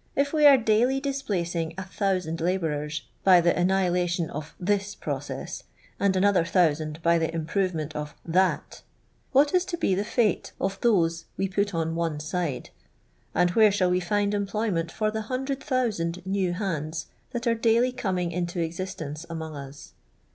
| 0.00 0.16
If 0.22 0.32
we 0.32 0.46
are 0.46 0.56
daily 0.56 1.02
dijjplacin^ 1.02 1.74
a 1.76 1.82
thousand 1.82 2.40
labourers 2.40 3.02
by 3.24 3.42
the 3.42 3.54
annihilation 3.54 4.30
of 4.30 4.54
this 4.58 4.94
process, 4.94 5.64
and 6.00 6.16
another' 6.16 6.44
thousand 6.46 7.02
by 7.02 7.18
the 7.18 7.30
improvement 7.34 7.94
of 7.94 8.14
that, 8.24 8.80
what 9.32 9.52
is 9.52 9.66
to 9.66 9.76
be 9.76 9.94
the 9.94 10.02
fate 10.02 10.52
of 10.58 10.80
those 10.80 11.26
we 11.36 11.46
put 11.46 11.74
on 11.74 11.94
one 11.94 12.20
side? 12.20 12.70
and 13.34 13.50
where 13.50 13.70
shall 13.70 13.90
we 13.90 14.00
find 14.00 14.32
employment 14.32 14.90
for 14.90 15.10
the 15.10 15.20
hundred 15.28 15.62
thousand 15.62 16.24
new" 16.24 16.54
hands" 16.54 17.08
that 17.32 17.46
are 17.46 17.54
daily 17.54 17.92
coming 17.92 18.32
into 18.32 18.60
existence 18.60 19.26
among 19.28 19.54
us? 19.54 19.92